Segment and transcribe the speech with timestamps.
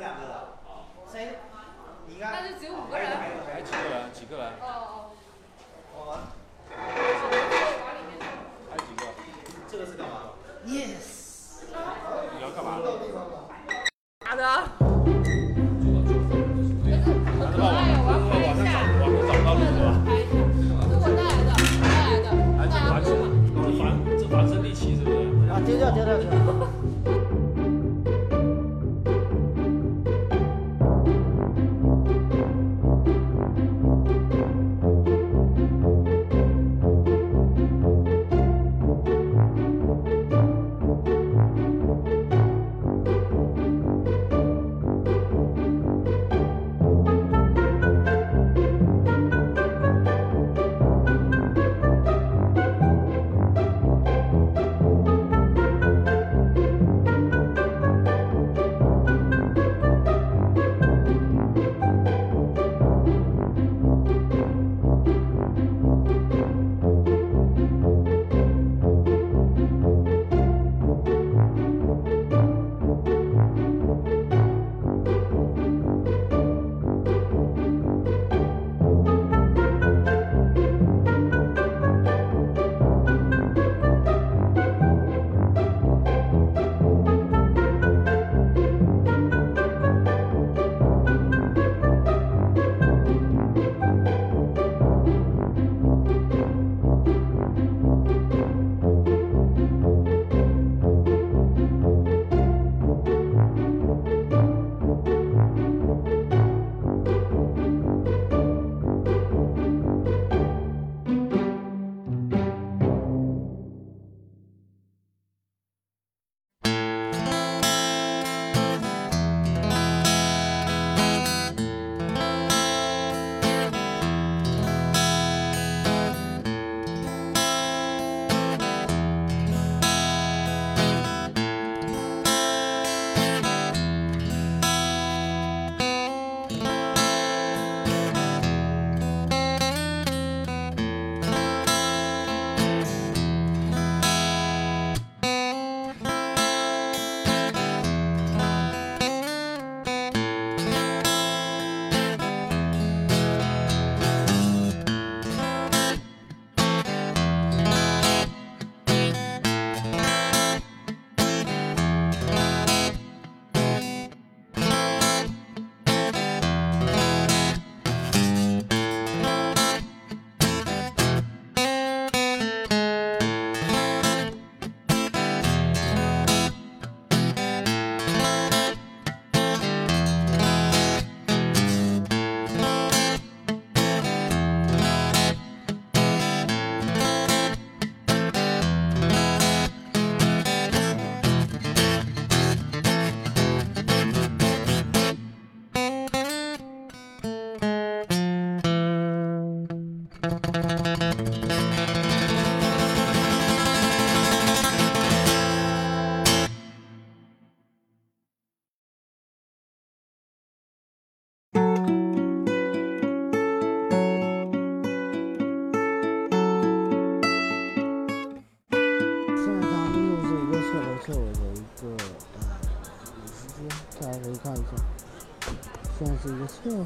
[0.00, 0.88] 两个的啊！
[1.12, 1.36] 谁？
[2.08, 3.06] 你看，那就只有五个人。
[3.52, 4.10] 还几个人？
[4.14, 4.46] 几个人？
[4.58, 5.12] 哦哦。
[5.94, 6.06] 我。
[6.08, 6.16] 们？
[9.68, 10.32] 这个是干嘛
[10.64, 11.68] ？Yes。
[11.68, 12.80] 你要干嘛？
[14.24, 14.42] 咋的？
[17.52, 18.64] 我我我我我
[19.28, 19.60] 找不到路？
[20.88, 21.52] 是我带来的，
[21.84, 22.26] 带来的。
[22.56, 23.12] 还是还是？
[23.52, 23.84] 这还
[24.16, 25.14] 这还是离奇是不是？
[25.50, 25.60] 啊！
[25.60, 26.32] 丢掉丢掉丢掉！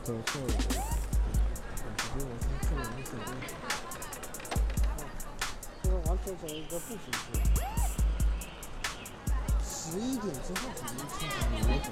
[0.05, 0.53] 一个侧头侧的，
[1.81, 3.33] 我觉得我是侧的手机，
[5.83, 6.99] 这个完全成一个步行
[7.33, 7.41] 街。
[9.65, 11.89] 十一点之后肯定去哪里走，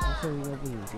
[0.00, 0.90] 它是一个步行街。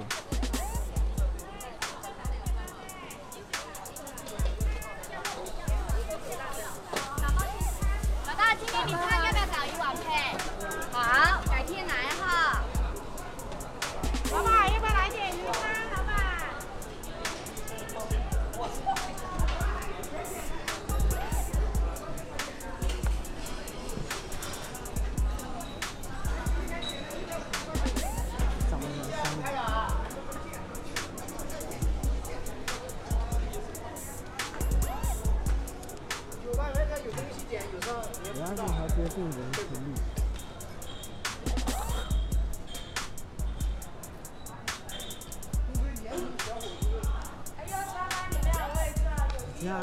[49.66, 49.80] 家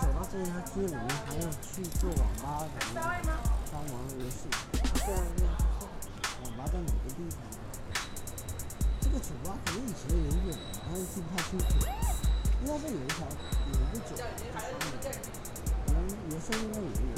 [0.00, 4.50] 走到这家街里面，还要去做网吧的，上网游戏。
[4.94, 5.22] 这样，
[6.42, 7.38] 网吧在哪个地方？
[9.00, 10.58] 这个酒吧可能以前有远，
[10.90, 11.64] 但是记不太清楚。
[12.62, 13.24] 应该是有一条，
[13.68, 14.10] 有一个酒
[14.52, 14.56] 吧，
[15.86, 15.96] 可能
[16.28, 17.14] 原生应该也有。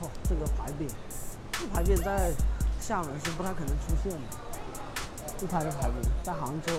[0.00, 0.88] 哦，这个牌匾，
[1.52, 2.32] 这牌匾在
[2.80, 4.45] 厦门是不太可能出现的。
[5.38, 5.92] 这牌的牌匾
[6.24, 6.72] 在杭州，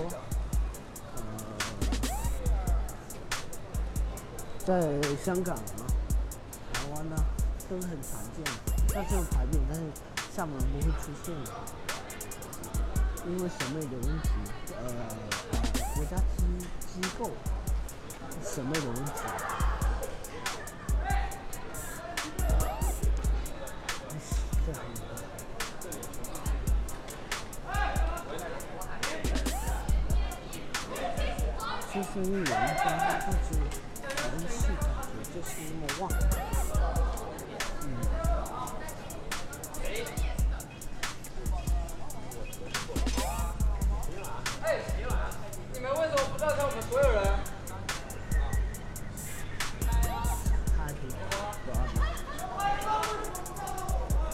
[1.16, 1.22] 呃，
[4.66, 5.86] 在香港啊、
[6.74, 7.16] 台湾呢
[7.70, 8.52] 都很常见的。
[8.96, 9.80] 但这种牌匾在
[10.36, 11.52] 厦门不会出现的，
[13.28, 14.30] 因为审美的问题，
[14.76, 14.86] 呃，
[15.94, 16.44] 国家机
[16.80, 17.30] 机构
[18.44, 19.12] 审美的问题。
[31.98, 32.54] 就是一元分，
[33.10, 36.02] 但是人气感觉就是那么旺。
[37.82, 37.86] 嗯。
[44.64, 44.66] 哎，
[45.74, 47.18] 你们为什么不照看我们所有人？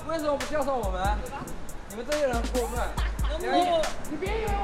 [0.09, 1.17] 为什么不叫上我们？
[1.87, 2.77] 你们这些人过分。
[3.39, 4.59] 你别以为我。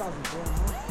[0.00, 0.89] 大主播。